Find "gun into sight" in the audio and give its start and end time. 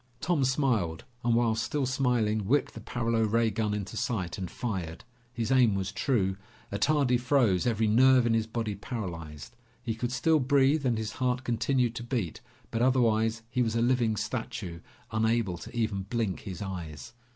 3.51-4.39